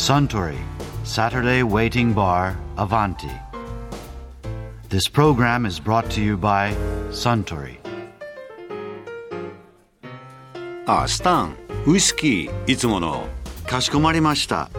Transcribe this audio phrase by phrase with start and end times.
[0.00, 0.56] Suntory
[1.04, 3.28] Saturday Waiting Bar Avanti.
[4.88, 6.74] This program is brought to you by
[7.10, 7.76] Suntory.
[10.86, 11.54] あスタン
[11.86, 13.26] ウイスキーいつもの
[13.66, 14.70] かしこまりました。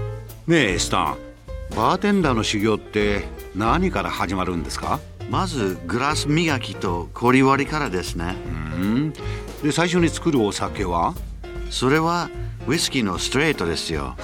[0.48, 1.18] ねえスタン
[1.76, 3.22] バーテンダーの修行って
[3.56, 5.00] 何から始まるんですか
[5.30, 8.36] まずグラス磨きと氷割りからですね。
[8.76, 9.14] うん
[9.62, 11.14] で最初に作るお酒は
[11.70, 12.28] それは
[12.68, 14.16] ウイスキーのストレートですよ。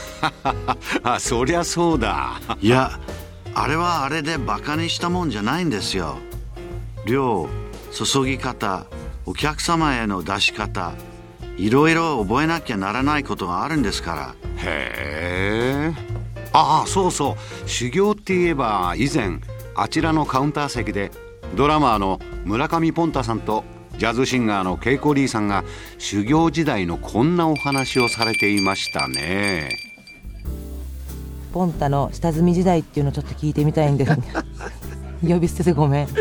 [1.04, 3.00] あそりゃそうだいや、
[3.54, 6.18] あれはあれでバカにしたもんじゃないんですよ。
[7.06, 7.50] 量、
[7.92, 8.86] 注ぎ方、
[9.26, 10.94] お客様への出し方、
[11.58, 14.36] いろいろ覚えなきゃならないことがあるんですから。
[14.58, 16.18] へえ
[16.54, 19.40] ああそうそう修行って言えば以前
[19.76, 21.12] あちらのカウンター席で
[21.56, 23.64] ドラマーの村上ポンタさんと
[23.98, 25.64] ジャズシンガーのケイコ・リーさんが
[25.98, 29.80] 修行時代のこんなお話をされていましたね。
[31.52, 34.12] ポンタの下積み時代っていうのをちょっと聞いてみたいんです
[35.28, 36.08] 呼び捨ててごめん。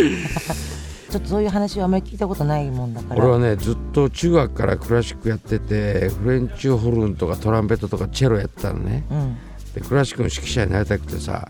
[1.11, 3.21] ちょっとそういう話はあんまり聞いたことないもんだから。
[3.23, 9.05] 俺はねずっと中学からクラシックやっててフレンチホルンとかトランペットとかチェロやってたのね。
[9.11, 9.37] うん。
[9.75, 11.47] でクラシックの指揮者になりたくてさ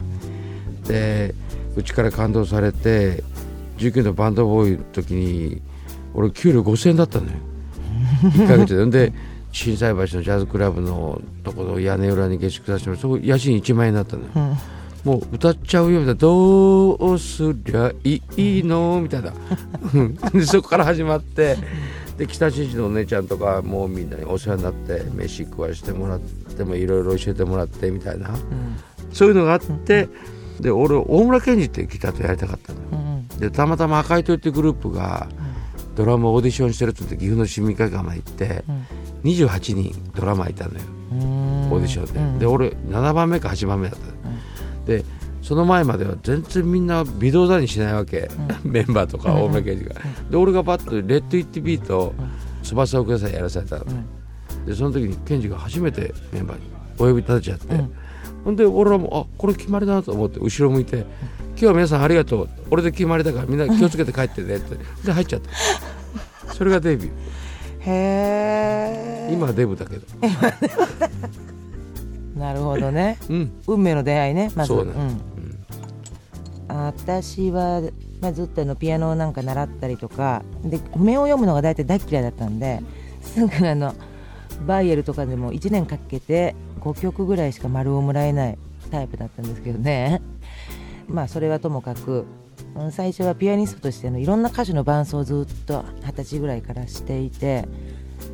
[0.89, 1.35] で
[1.77, 3.23] うちから感動されて
[3.79, 5.63] 19のバンドボーイの時に
[6.17, 7.33] 俺給料5000円だったのよ。
[8.23, 9.11] 1ヶ月で。
[9.11, 9.13] で
[9.53, 14.57] 心斎橋のジャズクラブのとこの屋根裏に下宿させてもらそこ家賃1万円だったのよ、
[15.03, 19.33] もう歌っちゃうよみたいな「どうすりゃいいの?」みたいな。
[19.95, 20.15] うん。
[20.15, 21.57] でそこから始まって
[22.19, 28.31] で北新地のお姉ちゃんとかもうみんなにお世話になって飯食わしてもらってもいろいろ教えてもらってみたいな、
[29.13, 30.09] そういうのがあって
[30.61, 32.87] で俺大村憲司ってギターとやりたかったのよ。
[32.93, 33.41] うん。
[33.41, 35.29] でたまたま赤い鳥ってグループが
[35.97, 38.65] ドラムをオーディションしてるって言って岐阜の市民会館まで行って
[39.25, 40.81] 28人ドラマーいたのよ
[41.13, 41.73] うん。
[41.73, 42.39] オーディションで、うん。
[42.39, 44.07] で俺7番目か8番目だった。
[44.07, 45.05] の、で
[45.43, 48.29] その前までは全然みんな微動だにしないわけ、
[48.65, 49.95] メンバーとか大村憲司が、
[50.29, 53.85] で俺がバッと「Let It Be」と翼をくださいやらされたの、
[54.67, 56.65] でその時に健二が初めてメンバーに
[56.99, 57.85] お呼び立てちゃって、
[58.45, 61.07] ほんで俺らもあこれ決まりだなと思って後ろ向いて
[61.55, 62.49] 「今日は皆さんありがとう。
[62.71, 64.77] 俺で決まりだからみんな気をつけて帰ってね」って。
[65.05, 65.51] で入っちゃった
[66.57, 67.11] それがデビュー。
[67.81, 70.07] へえ今はデブだけど。
[72.35, 73.19] なるほどね。
[73.29, 73.53] うん。
[73.67, 74.69] 運命の出会いねまず。
[74.69, 74.93] そうね。
[74.93, 75.21] ん。
[76.69, 77.83] 私は、
[78.21, 82.81] まあ、ずっとあのピアノをなんか習ったりとかで譜面を読むのが大体大っ嫌いだったんで
[83.21, 83.95] すぐあの
[84.67, 88.59] バイエルとかでも1年かけて5曲ぐらいしか丸をもらえない
[88.91, 90.23] タイプだったんですけどね。
[91.07, 92.25] まあそれはともかく
[92.79, 97.67] うん最初はピアニストとしてのいろんな歌手の伴奏をずっと二十歳ぐらいからしていて、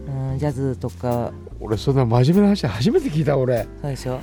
[0.06, 1.32] うん、ジャズとか。
[1.60, 3.68] 俺そんな真面目な話初めて聞いた俺。
[3.80, 4.20] そうでしょ？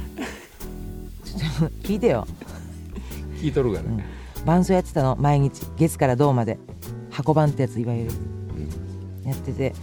[1.24, 2.28] ちょっと聞いてよ。
[3.42, 4.04] 聞いとるから、ん。
[4.46, 5.16] 伴奏やってたの。
[5.20, 5.62] 毎日。
[5.78, 6.60] 月から銅まで。
[7.10, 8.12] 箱番ってやついわゆる、
[9.26, 9.74] やってて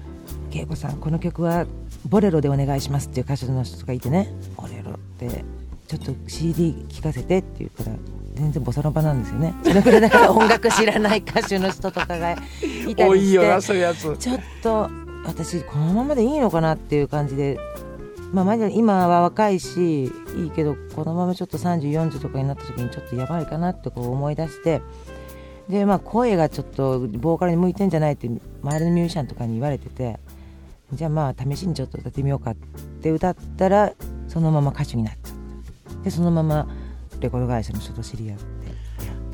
[0.50, 1.66] 「恵子さんこの曲は
[2.08, 5.44] ボレロでお願いします」っていう歌手の人がいてね「ボレロって。
[5.86, 7.96] ちょっと CD 聴かせて」って言ったら
[8.38, 9.52] 全然ボサノバなんですよね。
[9.64, 12.36] それくらいだから音楽知らない歌手の人とかがい
[12.94, 14.88] たりしてちょっと
[15.24, 17.58] 私このままでいいのかなっていう感じで、
[18.32, 24.80] まあ、まだ今は若いしいいけどこのままちょっと3040とかになった時にちょっとやばいかなってこう思い出して
[25.68, 28.28] で、まあ、声がちょっとボーカルに向いてんじゃないって
[28.62, 30.18] 周りのミュージシャンとかに言われてて
[30.92, 32.54] じゃあまあ試しにちょっと歌ってみようかっ
[33.02, 33.92] て歌ったら
[34.28, 35.38] そのまま歌手になっちゃった。
[36.04, 36.68] でそのまま
[37.20, 38.44] レコード会社の人と知り合って。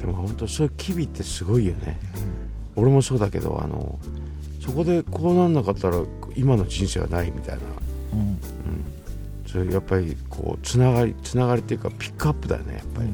[0.01, 1.99] でも本当そういう機微ってすごいよね、
[2.77, 3.99] 俺もそうだけどあの
[4.61, 6.03] そこでこうなんなかったら
[6.37, 7.63] 今の人生はないみたいな。
[8.13, 8.39] うん。
[9.47, 13.09] それやっぱりこうつながりつながりっていうかピックアップだよねやっぱり、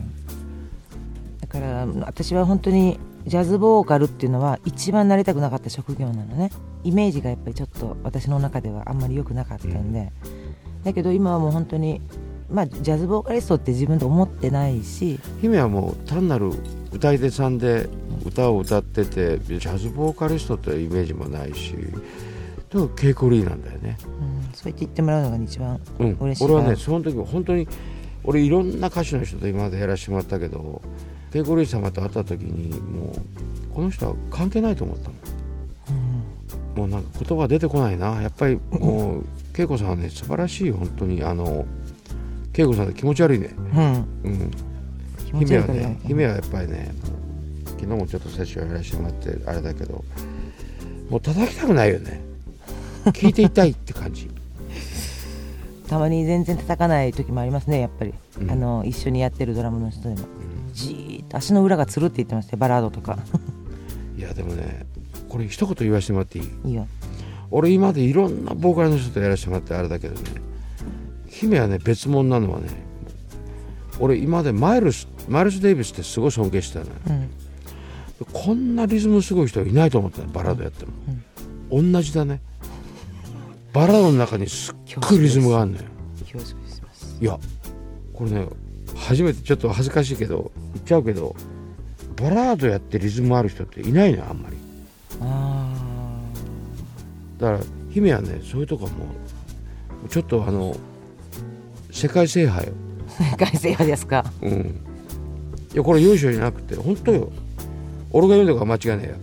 [1.41, 6.51] だから私は本当にジャズボーカルっていうのは一番なりたくなかった職業なのね。
[6.83, 10.11] イメージがやっぱりちょっと私の中ではあんまり良くなかったんで、
[10.83, 12.01] だけど今はもう本当に
[12.51, 15.19] まあジャズボーカリストって自分で思ってないし。
[15.41, 16.51] 姫はもう単なる
[16.93, 17.89] 歌い手さんで
[18.25, 21.75] 歌を歌っててジャズボーカリストってイメージもないし
[22.71, 27.69] でもケイコリーなんだよね、うんそう言って言ってもらうのが一番うん嬉しい俺はなねその時本当に
[28.25, 30.83] 俺いろんな歌手の人と今までやらせてもらったけど
[31.33, 35.21] ケイコリー様と会った時にもうこの人は関係ないと思ったもん。
[36.77, 38.21] もうなんか言葉出てこないな。
[38.23, 39.25] やっぱりもう
[39.57, 41.23] 恵子さんはね素晴らしいよ本当に。
[41.23, 41.65] あの
[42.61, 43.51] 恵子さんって気持ち悪いね。
[44.25, 44.51] うん。
[45.41, 46.93] 姫はね姫はやっぱりね
[47.67, 50.05] 昨日もちょっとセッションやらせてもらってあれだけど
[51.09, 52.21] もう叩きたくないよね。
[53.13, 54.29] 聞いていたいって感じ。
[55.89, 58.51] たまに全然叩かない時もありますねやっぱり、うん。
[58.51, 60.29] あの一緒にやってるドラムの人でも、
[60.73, 63.19] じーっと足の裏がつるって言ってましたよバラードとか。
[64.17, 64.87] いやでもね
[65.29, 66.49] これ一言言わせてもらっていい？
[66.69, 66.87] いいよ。
[67.51, 70.21] 俺今までいろんなボーカルの人とやらせてもらってあれだけどね
[71.41, 72.69] 姫はね別物なのはね
[73.99, 76.93] 俺今までマイルスマイルス・デイビスってすごい尊敬してたのよ。
[77.09, 77.31] うん。
[78.33, 80.93] こんなリズムすごい人はいないと思ったのバラードやっても、
[81.71, 82.43] 同じだね。
[83.73, 84.75] バラードの中にすっ
[85.09, 85.85] ごいリズムがあるのよ。
[87.21, 87.39] いや
[88.13, 88.49] これね
[88.95, 91.35] 初めてちょっと恥ずかしいけど言っちゃうけど
[92.17, 94.57] バラードやってリズムある人っていないのよあんまり。
[95.23, 95.75] あ
[97.39, 97.61] だから
[97.91, 98.91] 姫はねそういうとこも
[100.09, 100.77] ちょっとあの
[101.93, 102.73] 世界制覇よ。
[103.09, 104.25] あ世界制覇ですか。
[104.43, 104.81] うん。
[105.73, 107.31] いやこれよいしょじゃなくて本当よ。
[108.13, 109.15] 俺が言うのが間違いないよ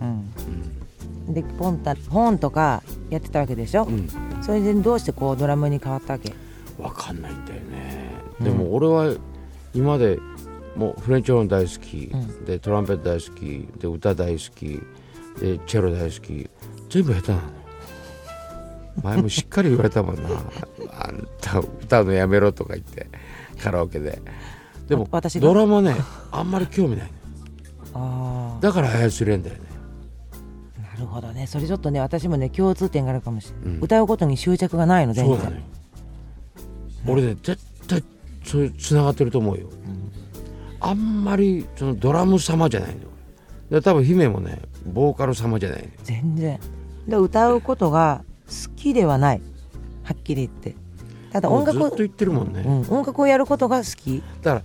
[0.00, 1.34] うん。
[1.34, 4.08] でポンタ本とかやってたわけでしょ、うん。
[4.42, 6.32] それでどうしてこうドラムに変わったわけ？
[6.78, 8.44] 分かんないんだよね、うん。
[8.44, 9.14] でも俺は
[9.74, 10.18] 今まで
[10.76, 12.44] もうフレンチホルン大好き、うん。
[12.44, 13.68] でトランペット大好き。
[13.80, 14.80] で歌大好き。
[15.40, 16.48] でチェロ大好き。
[16.88, 17.42] 全部下手なの。
[17.42, 17.48] よ
[19.02, 20.22] 前もしっかり言われたもんな。
[21.00, 23.06] あんた歌うのやめろとか言って
[23.62, 24.20] カラオケで。
[24.88, 25.46] でもあ私が？
[25.46, 25.94] ドラマね
[26.32, 27.10] あんまり興味ない
[27.92, 29.62] のあだから操れんだよね。
[30.78, 31.46] あなるほどね。
[31.46, 33.84] それちょっとね私もね共通点があるかもしれない、うん。
[33.84, 35.36] 歌うことに執着がないの全然。
[35.36, 35.62] そうなのよ
[37.06, 38.02] 俺ね絶対
[38.44, 39.68] そういうつながってると思うよ、
[40.80, 43.02] あんまりそのドラム様じゃないの
[43.70, 46.58] で多分姫もねボーカル様じゃないの全然。
[47.06, 49.42] で歌うことが好きではない。
[50.02, 50.74] はっきり言って。
[51.30, 54.22] ただ音楽をずっと言ってるもんね、うん、音楽をやることが好き。
[54.42, 54.64] だか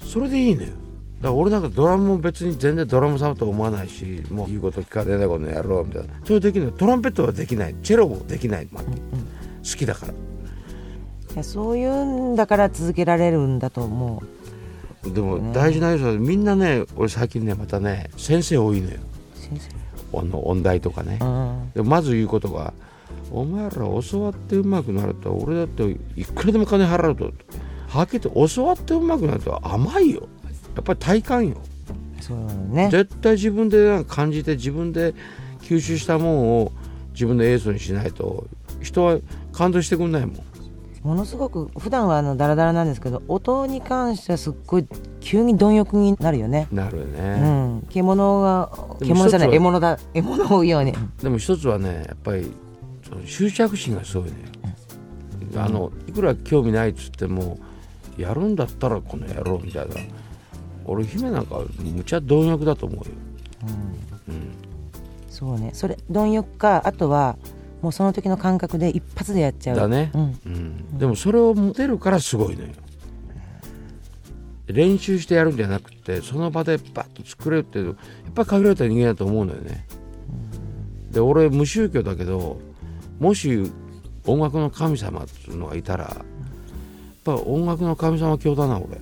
[0.00, 0.68] らそれでいいのよ。
[0.68, 0.78] だか
[1.22, 6.14] ら俺なんかドラムも別に全然ドラム様と思わないしもう言うこと聞かれないことやろうみたいな。
[6.24, 6.72] それできない。
[6.72, 7.74] トランペットはできない。
[7.82, 8.90] チェロもできない、まあ好
[9.76, 10.12] きだから。
[10.12, 10.16] い
[11.36, 14.22] やそういうんだから続けられるんだと思
[15.04, 18.96] でも大事な要素はみんなね俺最近ねまたね先生多いのよ。
[19.34, 20.18] う先生。
[20.18, 21.72] あの音大とかね、うん。
[21.74, 22.72] でまず言うことが
[23.30, 27.32] 「お前ら教わってうまくなると俺だっていくらでも金払うと」
[27.88, 30.28] はっきり言って教わってうまくなると甘いよ。
[30.76, 31.56] やっぱり体感よ。
[32.20, 32.38] そう
[32.74, 32.88] ね。
[32.90, 35.14] 絶対自分で感じて自分で
[35.62, 36.72] 吸収したもんを
[37.12, 38.46] 自分のエースにしないと
[38.80, 39.18] 人は
[39.52, 40.36] 感動してくんないもん。
[41.02, 44.86] ものすごく普段はあのダラダラなんですけど音に関してはすっごい
[45.20, 47.38] 急に貪欲になるよね、なるようね、
[47.78, 50.92] ん、獣が獣じゃない獲物だ獲物を追うように。
[51.22, 52.52] でも一つはねやっぱり
[53.26, 54.36] 執着心がすごいね、
[55.56, 57.58] あのいくら興味ないっつっても
[58.16, 59.94] やるんだったらこの野郎みたいな。
[60.90, 63.04] 俺姫なんかむちゃ貪欲だと思うよ、
[64.28, 64.54] うん。
[65.28, 65.70] そうね。
[65.74, 67.36] それ貪欲かあとは
[67.82, 69.76] もうその時の感覚で一発でやっちゃう。
[69.76, 70.10] だね。
[70.14, 72.70] うん、うん、でもそれを持てるからすごいのよ。
[74.66, 77.96] 練習してやるんじゃなくてその場でバッと作れるっていうやっ
[78.34, 79.86] ぱり限られた人間だと思うのよね。
[81.10, 82.60] で俺無宗教だけど
[83.18, 83.70] もし
[84.26, 86.24] 音楽の神様っていうのがいたらやっ
[87.24, 88.98] ぱ音楽の神様教だな俺。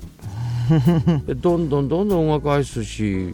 [1.27, 3.33] でどんどんどんどん音楽愛すし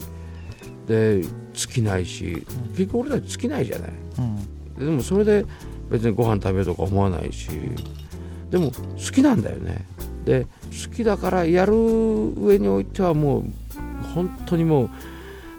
[0.87, 1.23] で
[1.55, 3.91] 尽きないし結局俺たち尽きないじゃない。
[4.19, 4.85] うん。
[4.87, 5.47] でもそれで
[5.91, 7.49] 別にご飯食べるとか思わないし
[8.51, 9.87] でも好きなんだよね。
[10.25, 13.45] で好きだからやる上においてはもう
[14.15, 14.91] 本当にもう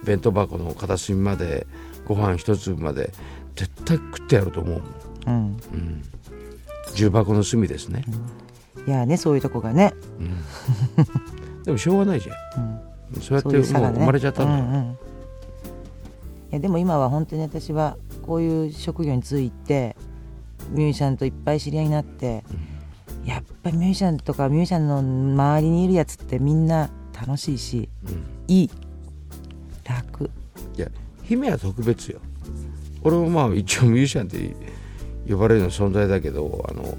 [0.06, 1.66] 弁当箱の片隅まで
[2.06, 3.12] ご飯一粒まで
[3.56, 4.82] 絶対食ってやると思う
[5.26, 5.36] うん。
[5.36, 5.40] う
[5.76, 6.04] ん、
[6.96, 8.04] 重箱の隅ですね、
[8.88, 9.94] いやねそういうとこがね、
[11.64, 14.92] でもしょうがないじゃうん、んそうやってもう生まれちゃったんだよ、うんうん。
[14.92, 14.96] い
[16.52, 19.96] やでも今は本当に私はこういう職業について
[20.70, 22.44] ミュージシャンといっぱい知り合いになって、
[23.26, 26.90] やっぱりミュージシャンとかミュージシャンの周りにいるやつってみんな
[27.20, 28.26] 楽しいしうん。
[28.48, 28.70] いい。
[29.84, 30.30] 楽。
[30.78, 30.88] いや
[31.24, 32.20] 姫は特別よ。
[33.02, 34.56] 俺もまあ一応ミュージシャンって
[35.28, 36.98] 呼ばれるような存在だけどあの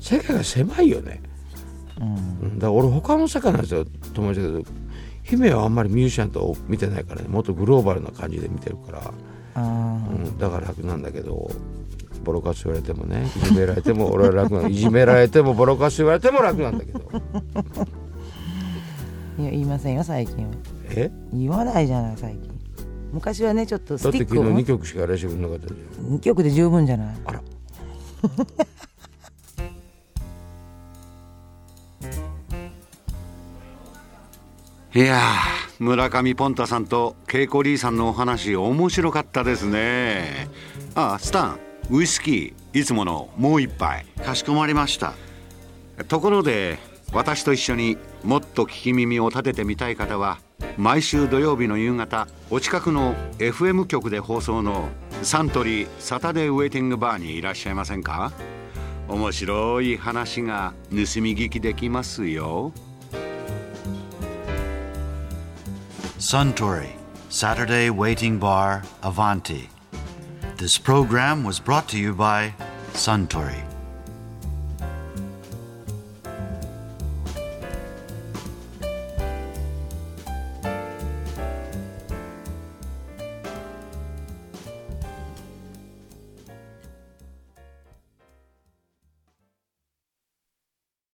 [0.00, 1.22] 世界が狭いよね、
[2.00, 2.48] うん。
[2.48, 3.84] うん、だから俺他の世界なんですよ。
[4.14, 4.62] 友達だけど
[5.22, 7.28] 姫はあんまりミュージシャンと見てないからね。
[7.28, 9.14] もっとグローバルな感じで見てるから、
[9.54, 9.60] あ
[10.10, 11.48] うん、だから楽なんだけど
[12.24, 14.68] ボロカス言われてもねいじめられても俺は楽なの。
[14.68, 16.98] いじめられてもボロカス言われても楽なんだけど。
[16.98, 17.86] ー
[19.38, 20.52] いや言いませんよ最近は。
[20.90, 21.10] え？
[21.32, 22.51] 言わないじゃない最近
[23.12, 24.44] 昔はねちょっとだってスティックを。
[24.44, 26.16] 昨日2曲しかやらせてくれなかったじゃん。
[26.16, 27.16] 2曲で十分じゃない？
[27.26, 27.42] あら。
[34.94, 40.48] いやー村上ポンタさんとケイコリーさんのお話面白かったですね。
[40.94, 41.58] あスタン
[41.90, 44.04] ウイスキーいつものもう一杯。
[44.24, 45.14] かしこまりました。
[46.08, 46.78] ところで
[47.12, 50.38] 私と一緒にもっと聞き耳を立ててみたい方は
[50.78, 54.88] 毎週土曜日の夕方お近くの FM 局で放送の
[55.22, 58.32] サントリー「サタデーウェイティングバー」にいらっしゃいませんか？
[59.08, 61.04] 面白い話が盗み
[61.36, 62.72] 聞きできますよ
[66.18, 66.88] 「サントリー
[67.28, 69.68] サタデーウェイティングバー」「アヴァンティ」
[70.56, 72.52] This program was brought to you by
[72.94, 73.71] Suntory.